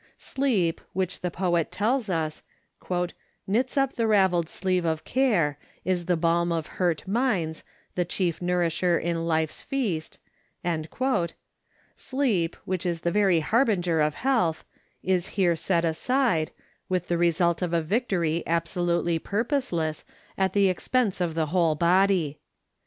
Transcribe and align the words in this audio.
Sleep, 0.17 0.81
which 0.93 1.21
the 1.21 1.29
poet 1.29 1.71
tells 1.71 2.09
us 2.09 2.41
"knits 3.45 3.77
up 3.77 3.93
the 3.93 4.07
ravelled 4.07 4.49
sleeve 4.49 4.83
of 4.83 5.03
care, 5.03 5.59
is 5.85 6.05
the 6.05 6.17
balm 6.17 6.51
of 6.51 6.65
hurt 6.81 7.07
minds, 7.07 7.63
and 7.95 8.09
chief 8.09 8.41
nourisher 8.41 8.97
in 8.97 9.27
Life's 9.27 9.61
feast," 9.61 10.17
sleep, 11.99 12.55
which 12.65 12.83
is 12.87 13.01
the 13.01 13.11
very 13.11 13.41
harbinger 13.41 14.01
of 14.01 14.15
health, 14.15 14.65
is 15.03 15.27
here 15.37 15.55
set 15.55 15.85
aside, 15.85 16.49
with 16.89 17.07
the 17.07 17.17
result 17.19 17.61
of 17.61 17.71
a 17.71 17.79
victory 17.83 18.41
absolutely 18.47 19.19
purposeless, 19.19 20.03
at 20.35 20.53
the 20.53 20.67
expense 20.67 21.21
of 21.21 21.35
the 21.35 21.45
whole 21.53 21.75
body. 21.75 22.39